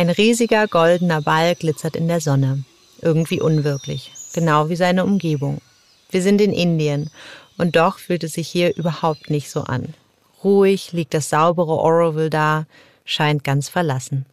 Ein 0.00 0.08
riesiger 0.08 0.66
goldener 0.66 1.20
Ball 1.20 1.54
glitzert 1.54 1.94
in 1.94 2.08
der 2.08 2.22
Sonne. 2.22 2.64
Irgendwie 3.02 3.38
unwirklich. 3.38 4.10
Genau 4.32 4.70
wie 4.70 4.76
seine 4.76 5.04
Umgebung. 5.04 5.60
Wir 6.08 6.22
sind 6.22 6.40
in 6.40 6.54
Indien 6.54 7.10
und 7.58 7.76
doch 7.76 7.98
fühlt 7.98 8.24
es 8.24 8.32
sich 8.32 8.48
hier 8.48 8.74
überhaupt 8.76 9.28
nicht 9.28 9.50
so 9.50 9.60
an. 9.60 9.92
Ruhig 10.42 10.92
liegt 10.92 11.12
das 11.12 11.28
saubere 11.28 11.76
Oroville 11.76 12.30
da, 12.30 12.64
scheint 13.04 13.44
ganz 13.44 13.68
verlassen. 13.68 14.24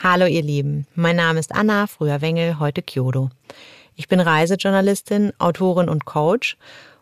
Hallo 0.00 0.26
ihr 0.26 0.42
Lieben, 0.42 0.86
mein 0.94 1.16
Name 1.16 1.40
ist 1.40 1.52
Anna, 1.52 1.88
früher 1.88 2.20
Wengel, 2.20 2.60
heute 2.60 2.80
Kyoto. 2.80 3.30
Ich 3.96 4.06
bin 4.06 4.20
Reisejournalistin, 4.20 5.32
Autorin 5.40 5.88
und 5.88 6.04
Coach 6.04 6.56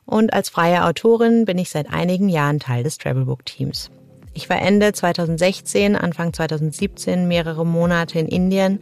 und 0.07 0.33
als 0.33 0.49
freie 0.49 0.87
Autorin 0.87 1.45
bin 1.45 1.59
ich 1.59 1.69
seit 1.69 1.93
einigen 1.93 2.31
Jahren 2.31 2.61
Teil 2.61 2.83
des 2.83 2.97
Travelbook 2.97 3.45
Teams. 3.45 3.91
Ich 4.35 4.49
war 4.49 4.61
Ende 4.61 4.93
2016, 4.93 5.97
Anfang 5.97 6.33
2017 6.33 7.27
mehrere 7.29 7.67
Monate 7.67 8.19
in 8.19 8.27
Indien 8.27 8.81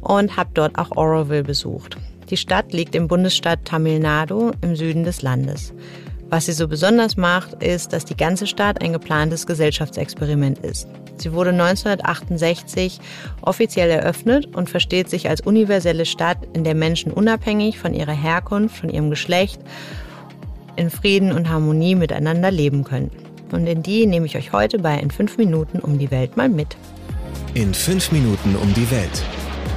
und 0.00 0.36
habe 0.36 0.50
dort 0.54 0.78
auch 0.78 0.96
Oroville 0.96 1.42
besucht. 1.42 1.96
Die 2.30 2.36
Stadt 2.36 2.72
liegt 2.72 2.94
im 2.94 3.08
Bundesstaat 3.08 3.64
Tamil 3.64 3.98
Nadu 3.98 4.52
im 4.60 4.76
Süden 4.76 5.04
des 5.04 5.22
Landes. 5.22 5.74
Was 6.30 6.46
sie 6.46 6.52
so 6.52 6.68
besonders 6.68 7.16
macht, 7.16 7.62
ist, 7.62 7.92
dass 7.92 8.04
die 8.04 8.16
ganze 8.16 8.46
Stadt 8.46 8.80
ein 8.82 8.92
geplantes 8.92 9.46
Gesellschaftsexperiment 9.46 10.58
ist. 10.58 10.88
Sie 11.16 11.32
wurde 11.32 11.50
1968 11.50 12.98
offiziell 13.42 13.90
eröffnet 13.90 14.56
und 14.56 14.68
versteht 14.68 15.08
sich 15.08 15.28
als 15.28 15.42
universelle 15.42 16.06
Stadt, 16.06 16.38
in 16.54 16.64
der 16.64 16.74
Menschen 16.74 17.12
unabhängig 17.12 17.78
von 17.78 17.94
ihrer 17.94 18.12
Herkunft, 18.12 18.76
von 18.76 18.90
ihrem 18.90 19.10
Geschlecht 19.10 19.60
in 20.76 20.90
Frieden 20.90 21.30
und 21.30 21.48
Harmonie 21.48 21.94
miteinander 21.94 22.50
leben 22.50 22.82
können. 22.82 23.10
Und 23.54 23.68
in 23.68 23.84
die 23.84 24.04
nehme 24.06 24.26
ich 24.26 24.36
euch 24.36 24.52
heute 24.52 24.78
bei 24.80 24.98
in 24.98 25.12
fünf 25.12 25.38
Minuten 25.38 25.78
um 25.78 25.96
die 25.96 26.10
Welt 26.10 26.36
mal 26.36 26.48
mit. 26.48 26.76
In 27.54 27.72
fünf 27.72 28.10
Minuten 28.10 28.56
um 28.56 28.74
die 28.74 28.90
Welt. 28.90 29.22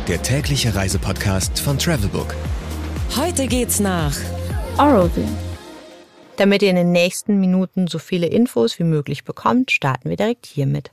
Der 0.07 0.21
tägliche 0.23 0.73
Reisepodcast 0.73 1.59
von 1.59 1.77
Travelbook. 1.77 2.33
Heute 3.15 3.45
geht's 3.45 3.79
nach 3.79 4.15
Oroville. 4.79 5.27
Damit 6.37 6.63
ihr 6.63 6.71
in 6.71 6.75
den 6.75 6.91
nächsten 6.91 7.39
Minuten 7.39 7.87
so 7.87 7.99
viele 7.99 8.25
Infos 8.25 8.79
wie 8.79 8.83
möglich 8.83 9.23
bekommt, 9.23 9.69
starten 9.69 10.09
wir 10.09 10.17
direkt 10.17 10.47
hiermit. 10.47 10.91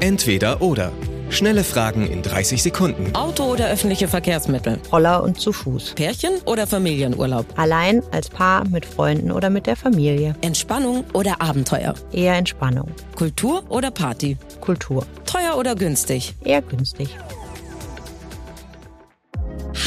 Entweder 0.00 0.60
oder. 0.60 0.92
Schnelle 1.30 1.62
Fragen 1.62 2.10
in 2.10 2.22
30 2.22 2.62
Sekunden. 2.62 3.14
Auto 3.14 3.44
oder 3.44 3.68
öffentliche 3.68 4.08
Verkehrsmittel? 4.08 4.78
Roller 4.90 5.22
und 5.22 5.38
zu 5.38 5.52
Fuß. 5.52 5.94
Pärchen 5.94 6.32
oder 6.46 6.66
Familienurlaub? 6.66 7.46
Allein, 7.56 8.02
als 8.12 8.30
Paar, 8.30 8.66
mit 8.68 8.86
Freunden 8.86 9.30
oder 9.30 9.50
mit 9.50 9.66
der 9.66 9.76
Familie. 9.76 10.34
Entspannung 10.40 11.04
oder 11.12 11.40
Abenteuer? 11.40 11.94
Eher 12.12 12.34
Entspannung. 12.34 12.90
Kultur 13.14 13.62
oder 13.68 13.90
Party? 13.90 14.38
Kultur. 14.60 15.06
Teuer 15.26 15.56
oder 15.58 15.74
günstig? 15.74 16.34
Eher 16.44 16.62
günstig. 16.62 17.16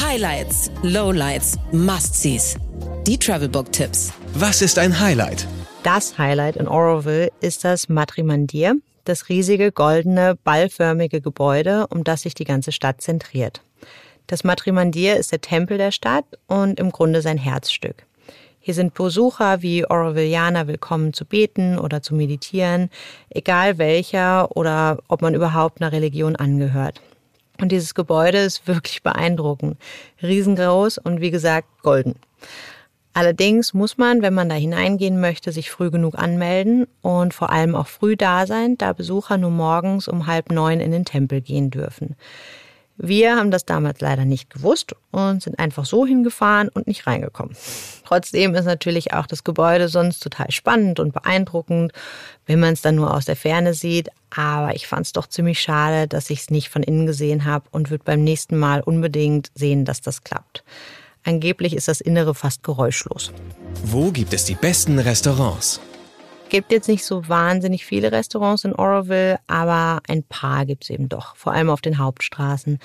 Highlights, 0.00 0.70
Lowlights, 0.82 1.58
Must-Sees. 1.72 2.56
Die 3.06 3.18
Travelbook-Tipps. 3.18 4.12
Was 4.34 4.62
ist 4.62 4.78
ein 4.78 4.98
Highlight? 4.98 5.46
Das 5.82 6.16
Highlight 6.16 6.56
in 6.56 6.68
Oroville 6.68 7.30
ist 7.40 7.64
das 7.64 7.88
Matrimandir, 7.88 8.76
das 9.04 9.28
riesige, 9.28 9.72
goldene, 9.72 10.36
ballförmige 10.44 11.20
Gebäude, 11.20 11.86
um 11.88 12.04
das 12.04 12.22
sich 12.22 12.34
die 12.34 12.44
ganze 12.44 12.72
Stadt 12.72 13.00
zentriert. 13.00 13.62
Das 14.26 14.44
Matrimandir 14.44 15.16
ist 15.16 15.32
der 15.32 15.40
Tempel 15.40 15.78
der 15.78 15.90
Stadt 15.90 16.24
und 16.46 16.78
im 16.78 16.90
Grunde 16.90 17.22
sein 17.22 17.38
Herzstück. 17.38 18.06
Hier 18.60 18.74
sind 18.74 18.94
Besucher 18.94 19.60
wie 19.60 19.84
Orovillianer 19.84 20.68
willkommen 20.68 21.12
zu 21.12 21.24
beten 21.24 21.78
oder 21.78 22.00
zu 22.00 22.14
meditieren, 22.14 22.90
egal 23.28 23.78
welcher 23.78 24.56
oder 24.56 24.98
ob 25.08 25.20
man 25.20 25.34
überhaupt 25.34 25.82
einer 25.82 25.90
Religion 25.90 26.36
angehört. 26.36 27.00
Und 27.60 27.72
dieses 27.72 27.94
Gebäude 27.94 28.38
ist 28.38 28.68
wirklich 28.68 29.02
beeindruckend. 29.02 29.78
Riesengroß 30.22 30.98
und 30.98 31.20
wie 31.20 31.32
gesagt 31.32 31.66
golden. 31.82 32.14
Allerdings 33.14 33.74
muss 33.74 33.98
man, 33.98 34.22
wenn 34.22 34.32
man 34.32 34.48
da 34.48 34.54
hineingehen 34.54 35.20
möchte, 35.20 35.52
sich 35.52 35.70
früh 35.70 35.90
genug 35.90 36.18
anmelden 36.18 36.86
und 37.02 37.34
vor 37.34 37.50
allem 37.50 37.74
auch 37.74 37.86
früh 37.86 38.16
da 38.16 38.46
sein, 38.46 38.78
da 38.78 38.92
Besucher 38.92 39.36
nur 39.36 39.50
morgens 39.50 40.08
um 40.08 40.26
halb 40.26 40.50
neun 40.50 40.80
in 40.80 40.92
den 40.92 41.04
Tempel 41.04 41.42
gehen 41.42 41.70
dürfen. 41.70 42.16
Wir 42.96 43.36
haben 43.36 43.50
das 43.50 43.64
damals 43.64 44.00
leider 44.00 44.24
nicht 44.24 44.50
gewusst 44.50 44.94
und 45.10 45.42
sind 45.42 45.58
einfach 45.58 45.84
so 45.86 46.06
hingefahren 46.06 46.68
und 46.68 46.86
nicht 46.86 47.06
reingekommen. 47.06 47.56
Trotzdem 48.04 48.54
ist 48.54 48.66
natürlich 48.66 49.12
auch 49.12 49.26
das 49.26 49.44
Gebäude 49.44 49.88
sonst 49.88 50.20
total 50.20 50.50
spannend 50.50 51.00
und 51.00 51.12
beeindruckend, 51.12 51.92
wenn 52.46 52.60
man 52.60 52.74
es 52.74 52.82
dann 52.82 52.94
nur 52.94 53.14
aus 53.14 53.24
der 53.24 53.36
Ferne 53.36 53.74
sieht. 53.74 54.10
Aber 54.30 54.74
ich 54.74 54.86
fand 54.86 55.06
es 55.06 55.12
doch 55.12 55.26
ziemlich 55.26 55.60
schade, 55.60 56.06
dass 56.06 56.30
ich 56.30 56.40
es 56.40 56.50
nicht 56.50 56.68
von 56.68 56.82
innen 56.82 57.06
gesehen 57.06 57.44
habe 57.44 57.64
und 57.72 57.90
würde 57.90 58.04
beim 58.04 58.22
nächsten 58.22 58.58
Mal 58.58 58.82
unbedingt 58.82 59.50
sehen, 59.54 59.84
dass 59.84 60.00
das 60.00 60.22
klappt. 60.22 60.62
Angeblich 61.24 61.76
ist 61.76 61.88
das 61.88 62.00
Innere 62.00 62.34
fast 62.34 62.62
geräuschlos. 62.62 63.32
Wo 63.84 64.10
gibt 64.10 64.34
es 64.34 64.44
die 64.44 64.54
besten 64.54 64.98
Restaurants? 64.98 65.80
Gibt 66.48 66.70
jetzt 66.70 66.88
nicht 66.88 67.04
so 67.04 67.28
wahnsinnig 67.28 67.86
viele 67.86 68.12
Restaurants 68.12 68.64
in 68.64 68.74
Oroville, 68.74 69.38
aber 69.46 70.02
ein 70.06 70.22
paar 70.22 70.66
gibt 70.66 70.84
es 70.84 70.90
eben 70.90 71.08
doch, 71.08 71.34
vor 71.36 71.52
allem 71.52 71.70
auf 71.70 71.80
den 71.80 71.96
Hauptstraßen. 71.96 72.78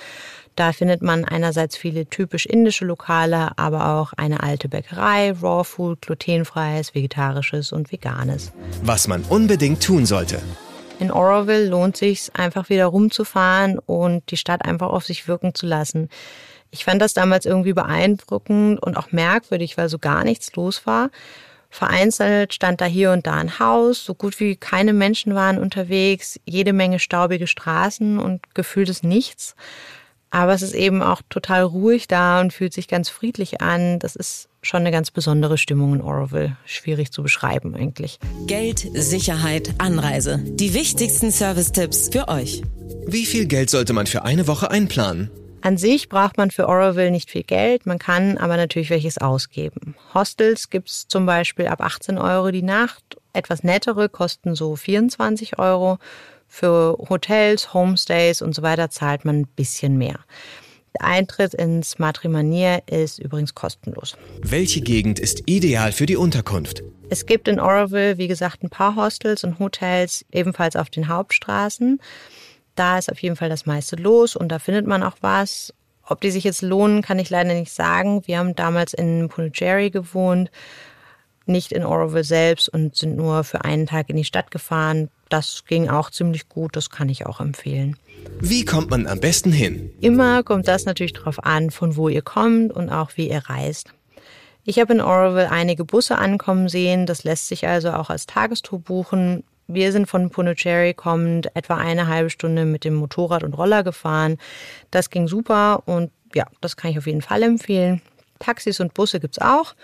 Da 0.56 0.72
findet 0.72 1.02
man 1.02 1.26
einerseits 1.26 1.76
viele 1.76 2.06
typisch 2.06 2.46
indische 2.46 2.86
Lokale, 2.86 3.50
aber 3.58 3.90
auch 3.90 4.14
eine 4.16 4.42
alte 4.42 4.68
Bäckerei, 4.68 5.32
Raw 5.32 5.64
Food, 5.64 6.00
glutenfreies, 6.00 6.94
vegetarisches 6.94 7.72
und 7.72 7.92
veganes. 7.92 8.52
Was 8.82 9.06
man 9.06 9.22
unbedingt 9.24 9.82
tun 9.82 10.06
sollte. 10.06 10.40
In 10.98 11.12
Oroville 11.12 11.68
lohnt 11.68 11.96
sich 11.96 12.30
einfach 12.34 12.70
wieder 12.70 12.86
rumzufahren 12.86 13.78
und 13.78 14.30
die 14.30 14.36
Stadt 14.36 14.64
einfach 14.64 14.88
auf 14.88 15.04
sich 15.04 15.28
wirken 15.28 15.54
zu 15.54 15.66
lassen. 15.66 16.08
Ich 16.70 16.84
fand 16.84 17.00
das 17.00 17.14
damals 17.14 17.46
irgendwie 17.46 17.72
beeindruckend 17.72 18.82
und 18.82 18.96
auch 18.96 19.12
merkwürdig, 19.12 19.76
weil 19.78 19.88
so 19.88 19.98
gar 19.98 20.24
nichts 20.24 20.54
los 20.54 20.86
war. 20.86 21.10
Vereinzelt 21.70 22.54
stand 22.54 22.80
da 22.80 22.86
hier 22.86 23.12
und 23.12 23.26
da 23.26 23.34
ein 23.34 23.58
Haus, 23.58 24.04
so 24.04 24.14
gut 24.14 24.40
wie 24.40 24.56
keine 24.56 24.92
Menschen 24.92 25.34
waren 25.34 25.58
unterwegs, 25.58 26.40
jede 26.46 26.72
Menge 26.72 26.98
staubige 26.98 27.46
Straßen 27.46 28.18
und 28.18 28.54
gefühltes 28.54 29.02
Nichts. 29.02 29.54
Aber 30.30 30.52
es 30.52 30.62
ist 30.62 30.74
eben 30.74 31.02
auch 31.02 31.22
total 31.30 31.62
ruhig 31.62 32.06
da 32.06 32.40
und 32.40 32.52
fühlt 32.52 32.74
sich 32.74 32.86
ganz 32.86 33.08
friedlich 33.08 33.62
an. 33.62 33.98
Das 33.98 34.14
ist 34.14 34.48
schon 34.60 34.80
eine 34.80 34.90
ganz 34.90 35.10
besondere 35.10 35.56
Stimmung 35.56 35.94
in 35.94 36.02
Oroville. 36.02 36.56
Schwierig 36.66 37.12
zu 37.12 37.22
beschreiben 37.22 37.74
eigentlich. 37.74 38.18
Geld, 38.46 38.86
Sicherheit, 38.92 39.74
Anreise. 39.78 40.40
Die 40.44 40.74
wichtigsten 40.74 41.30
Service-Tipps 41.30 42.10
für 42.12 42.28
euch. 42.28 42.62
Wie 43.06 43.24
viel 43.24 43.46
Geld 43.46 43.70
sollte 43.70 43.94
man 43.94 44.06
für 44.06 44.24
eine 44.24 44.46
Woche 44.46 44.70
einplanen? 44.70 45.30
An 45.60 45.76
sich 45.76 46.08
braucht 46.08 46.36
man 46.36 46.50
für 46.50 46.68
Oroville 46.68 47.10
nicht 47.10 47.30
viel 47.30 47.42
Geld, 47.42 47.84
man 47.84 47.98
kann 47.98 48.38
aber 48.38 48.56
natürlich 48.56 48.90
welches 48.90 49.18
ausgeben. 49.18 49.96
Hostels 50.14 50.70
gibt's 50.70 51.08
zum 51.08 51.26
Beispiel 51.26 51.66
ab 51.66 51.80
18 51.80 52.16
Euro 52.18 52.50
die 52.50 52.62
Nacht, 52.62 53.16
etwas 53.32 53.64
nettere 53.64 54.08
kosten 54.08 54.54
so 54.54 54.76
24 54.76 55.58
Euro. 55.58 55.98
Für 56.46 56.96
Hotels, 57.10 57.74
Homestays 57.74 58.40
und 58.40 58.54
so 58.54 58.62
weiter 58.62 58.88
zahlt 58.88 59.24
man 59.24 59.40
ein 59.40 59.46
bisschen 59.48 59.98
mehr. 59.98 60.20
Der 60.94 61.04
Eintritt 61.06 61.54
ins 61.54 61.98
Matrimonier 61.98 62.82
ist 62.86 63.18
übrigens 63.18 63.54
kostenlos. 63.54 64.16
Welche 64.42 64.80
Gegend 64.80 65.18
ist 65.18 65.42
ideal 65.46 65.92
für 65.92 66.06
die 66.06 66.16
Unterkunft? 66.16 66.82
Es 67.10 67.26
gibt 67.26 67.48
in 67.48 67.60
Oroville, 67.60 68.16
wie 68.16 68.28
gesagt, 68.28 68.62
ein 68.62 68.70
paar 68.70 68.96
Hostels 68.96 69.44
und 69.44 69.58
Hotels, 69.58 70.24
ebenfalls 70.32 70.76
auf 70.76 70.88
den 70.88 71.08
Hauptstraßen. 71.08 72.00
Da 72.78 72.96
ist 72.96 73.10
auf 73.10 73.20
jeden 73.20 73.34
Fall 73.34 73.48
das 73.48 73.66
meiste 73.66 73.96
los 73.96 74.36
und 74.36 74.50
da 74.50 74.60
findet 74.60 74.86
man 74.86 75.02
auch 75.02 75.16
was. 75.20 75.74
Ob 76.06 76.20
die 76.20 76.30
sich 76.30 76.44
jetzt 76.44 76.62
lohnen, 76.62 77.02
kann 77.02 77.18
ich 77.18 77.28
leider 77.28 77.52
nicht 77.52 77.72
sagen. 77.72 78.22
Wir 78.26 78.38
haben 78.38 78.54
damals 78.54 78.94
in 78.94 79.28
Pundicherry 79.28 79.90
gewohnt, 79.90 80.48
nicht 81.44 81.72
in 81.72 81.84
Oroville 81.84 82.22
selbst 82.22 82.68
und 82.68 82.94
sind 82.94 83.16
nur 83.16 83.42
für 83.42 83.64
einen 83.64 83.86
Tag 83.86 84.08
in 84.10 84.16
die 84.16 84.24
Stadt 84.24 84.52
gefahren. 84.52 85.10
Das 85.28 85.64
ging 85.66 85.88
auch 85.88 86.10
ziemlich 86.10 86.48
gut, 86.48 86.76
das 86.76 86.88
kann 86.88 87.08
ich 87.08 87.26
auch 87.26 87.40
empfehlen. 87.40 87.96
Wie 88.38 88.64
kommt 88.64 88.90
man 88.90 89.08
am 89.08 89.18
besten 89.18 89.50
hin? 89.50 89.90
Immer 90.00 90.44
kommt 90.44 90.68
das 90.68 90.84
natürlich 90.84 91.14
darauf 91.14 91.42
an, 91.44 91.72
von 91.72 91.96
wo 91.96 92.08
ihr 92.08 92.22
kommt 92.22 92.72
und 92.72 92.90
auch 92.90 93.10
wie 93.16 93.28
ihr 93.28 93.42
reist. 93.48 93.92
Ich 94.62 94.78
habe 94.78 94.92
in 94.92 95.00
Oroville 95.00 95.50
einige 95.50 95.84
Busse 95.84 96.16
ankommen 96.16 96.68
sehen, 96.68 97.06
das 97.06 97.24
lässt 97.24 97.48
sich 97.48 97.66
also 97.66 97.90
auch 97.90 98.08
als 98.08 98.26
Tagestour 98.26 98.78
buchen. 98.78 99.42
Wir 99.70 99.92
sind 99.92 100.06
von 100.06 100.30
Pondicherry 100.30 100.94
kommend 100.94 101.54
etwa 101.54 101.76
eine 101.76 102.06
halbe 102.06 102.30
Stunde 102.30 102.64
mit 102.64 102.84
dem 102.84 102.94
Motorrad 102.94 103.44
und 103.44 103.52
Roller 103.52 103.82
gefahren. 103.82 104.38
Das 104.90 105.10
ging 105.10 105.28
super 105.28 105.82
und 105.84 106.10
ja, 106.34 106.46
das 106.62 106.78
kann 106.78 106.90
ich 106.90 106.96
auf 106.96 107.06
jeden 107.06 107.20
Fall 107.20 107.42
empfehlen. 107.42 108.00
Taxis 108.38 108.80
und 108.80 108.94
Busse 108.94 109.20
gibt's 109.20 109.38
auch. 109.38 109.74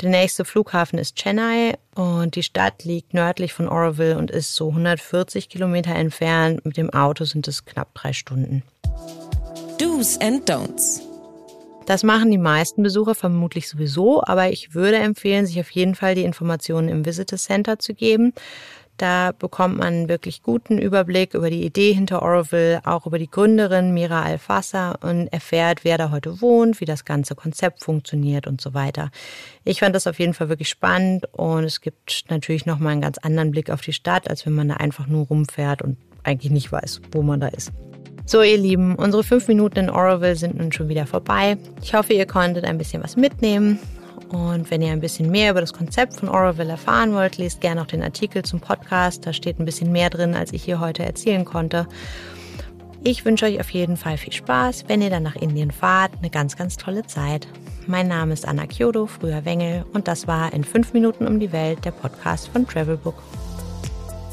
Der 0.00 0.08
nächste 0.08 0.46
Flughafen 0.46 0.98
ist 0.98 1.16
Chennai 1.16 1.74
und 1.94 2.36
die 2.36 2.42
Stadt 2.42 2.84
liegt 2.84 3.12
nördlich 3.12 3.52
von 3.52 3.68
Oroville 3.68 4.16
und 4.16 4.30
ist 4.30 4.54
so 4.54 4.68
140 4.70 5.50
Kilometer 5.50 5.94
entfernt. 5.94 6.64
Mit 6.64 6.78
dem 6.78 6.88
Auto 6.88 7.24
sind 7.24 7.46
es 7.48 7.66
knapp 7.66 7.92
drei 7.94 8.14
Stunden. 8.14 8.62
Do's 9.78 10.18
and 10.22 10.48
Don'ts. 10.48 11.02
Das 11.84 12.02
machen 12.02 12.30
die 12.30 12.38
meisten 12.38 12.82
Besucher 12.82 13.14
vermutlich 13.14 13.68
sowieso, 13.68 14.22
aber 14.22 14.50
ich 14.50 14.74
würde 14.74 14.96
empfehlen, 14.96 15.46
sich 15.46 15.60
auf 15.60 15.70
jeden 15.70 15.94
Fall 15.94 16.14
die 16.14 16.24
Informationen 16.24 16.88
im 16.88 17.04
Visitor 17.04 17.38
Center 17.38 17.78
zu 17.78 17.94
geben. 17.94 18.32
Da 18.98 19.30
bekommt 19.30 19.78
man 19.78 19.86
einen 19.86 20.08
wirklich 20.08 20.42
guten 20.42 20.76
Überblick 20.76 21.34
über 21.34 21.50
die 21.50 21.64
Idee 21.64 21.92
hinter 21.92 22.20
Oroville, 22.20 22.80
auch 22.84 23.06
über 23.06 23.20
die 23.20 23.30
Gründerin 23.30 23.94
Mira 23.94 24.22
Alfassa 24.22 24.92
und 25.00 25.28
erfährt, 25.28 25.84
wer 25.84 25.98
da 25.98 26.10
heute 26.10 26.40
wohnt, 26.40 26.80
wie 26.80 26.84
das 26.84 27.04
ganze 27.04 27.36
Konzept 27.36 27.84
funktioniert 27.84 28.48
und 28.48 28.60
so 28.60 28.74
weiter. 28.74 29.10
Ich 29.64 29.78
fand 29.78 29.94
das 29.94 30.08
auf 30.08 30.18
jeden 30.18 30.34
Fall 30.34 30.48
wirklich 30.48 30.68
spannend 30.68 31.26
und 31.32 31.62
es 31.62 31.80
gibt 31.80 32.24
natürlich 32.28 32.66
nochmal 32.66 32.92
einen 32.92 33.00
ganz 33.00 33.18
anderen 33.18 33.52
Blick 33.52 33.70
auf 33.70 33.82
die 33.82 33.92
Stadt, 33.92 34.28
als 34.28 34.44
wenn 34.44 34.54
man 34.54 34.68
da 34.68 34.74
einfach 34.74 35.06
nur 35.06 35.26
rumfährt 35.26 35.80
und 35.80 35.96
eigentlich 36.24 36.50
nicht 36.50 36.72
weiß, 36.72 37.00
wo 37.12 37.22
man 37.22 37.38
da 37.38 37.46
ist. 37.46 37.70
So, 38.26 38.42
ihr 38.42 38.58
Lieben, 38.58 38.96
unsere 38.96 39.22
fünf 39.22 39.46
Minuten 39.46 39.78
in 39.78 39.90
Oroville 39.90 40.34
sind 40.34 40.58
nun 40.58 40.72
schon 40.72 40.88
wieder 40.88 41.06
vorbei. 41.06 41.56
Ich 41.82 41.94
hoffe, 41.94 42.14
ihr 42.14 42.26
konntet 42.26 42.64
ein 42.64 42.78
bisschen 42.78 43.02
was 43.02 43.16
mitnehmen. 43.16 43.78
Und 44.30 44.70
wenn 44.70 44.82
ihr 44.82 44.92
ein 44.92 45.00
bisschen 45.00 45.30
mehr 45.30 45.50
über 45.50 45.60
das 45.60 45.72
Konzept 45.72 46.14
von 46.14 46.28
Oroville 46.28 46.70
erfahren 46.70 47.14
wollt, 47.14 47.38
lest 47.38 47.60
gerne 47.60 47.80
auch 47.80 47.86
den 47.86 48.02
Artikel 48.02 48.44
zum 48.44 48.60
Podcast. 48.60 49.26
Da 49.26 49.32
steht 49.32 49.58
ein 49.58 49.64
bisschen 49.64 49.90
mehr 49.90 50.10
drin, 50.10 50.34
als 50.34 50.52
ich 50.52 50.64
hier 50.64 50.80
heute 50.80 51.04
erzählen 51.04 51.44
konnte. 51.44 51.86
Ich 53.04 53.24
wünsche 53.24 53.46
euch 53.46 53.60
auf 53.60 53.70
jeden 53.70 53.96
Fall 53.96 54.18
viel 54.18 54.32
Spaß, 54.32 54.84
wenn 54.88 55.00
ihr 55.00 55.10
dann 55.10 55.22
nach 55.22 55.36
Indien 55.36 55.70
fahrt. 55.70 56.12
Eine 56.18 56.30
ganz, 56.30 56.56
ganz 56.56 56.76
tolle 56.76 57.06
Zeit. 57.06 57.46
Mein 57.86 58.08
Name 58.08 58.34
ist 58.34 58.46
Anna 58.46 58.66
Kyodo, 58.66 59.06
früher 59.06 59.46
Wengel, 59.46 59.86
und 59.94 60.08
das 60.08 60.26
war 60.26 60.52
in 60.52 60.62
5 60.62 60.92
Minuten 60.92 61.26
um 61.26 61.40
die 61.40 61.52
Welt, 61.52 61.84
der 61.86 61.92
Podcast 61.92 62.48
von 62.48 62.66
Travelbook. 62.66 63.22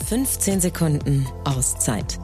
15 0.07 0.59
Sekunden 0.59 1.25
Auszeit 1.45 2.19